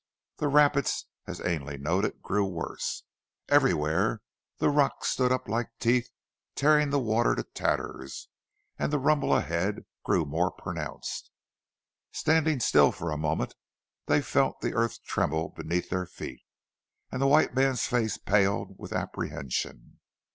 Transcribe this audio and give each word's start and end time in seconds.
The 0.37 0.47
rapids, 0.47 1.05
as 1.27 1.41
Ainley 1.45 1.77
noted, 1.77 2.23
grew 2.23 2.43
worse. 2.47 3.03
Everywhere 3.49 4.23
the 4.57 4.69
rocks 4.71 5.09
stood 5.09 5.31
up 5.31 5.47
like 5.47 5.69
teeth 5.79 6.09
tearing 6.55 6.89
the 6.89 6.97
water 6.97 7.35
to 7.35 7.43
tatters, 7.43 8.27
and 8.79 8.91
the 8.91 8.97
rumble 8.97 9.31
ahead 9.35 9.85
grew 10.03 10.25
more 10.25 10.49
pronounced. 10.49 11.29
Standing 12.11 12.59
still 12.61 12.91
for 12.91 13.11
a 13.11 13.15
moment, 13.17 13.53
they 14.07 14.23
felt 14.23 14.59
the 14.61 14.73
earth 14.73 15.03
trembling 15.03 15.53
beneath 15.55 15.89
their 15.91 16.07
feet, 16.07 16.41
and 17.11 17.21
the 17.21 17.27
white 17.27 17.53
man's 17.53 17.85
face 17.85 18.17
paled 18.17 18.77
with 18.79 18.93
apprehension. 18.93 19.99